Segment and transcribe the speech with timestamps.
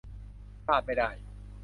[0.65, 1.09] พลาดไม่ได้!